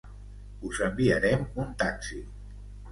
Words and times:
Us 0.69 0.81
enviarem 0.87 1.47
un 1.67 1.79
taxi. 1.85 2.23